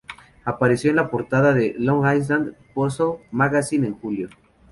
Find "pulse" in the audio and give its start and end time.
2.73-3.03